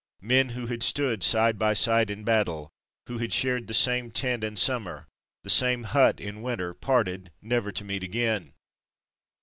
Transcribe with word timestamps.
Men 0.23 0.49
who 0.49 0.65
had 0.65 0.81
stood 0.81 1.21
side 1.21 1.59
by 1.59 1.75
side 1.75 2.09
in 2.09 2.23
battle, 2.23 2.71
who 3.05 3.19
had 3.19 3.31
shared 3.31 3.67
the 3.67 3.75
same 3.75 4.09
tent 4.09 4.43
in 4.43 4.55
summer, 4.57 5.05
the 5.43 5.49
same 5.51 5.83
hut 5.83 6.19
in 6.19 6.41
winter, 6.41 6.73
parted, 6.73 7.29
never 7.39 7.71
to 7.71 7.83
meet 7.85 8.01
again. 8.01 8.55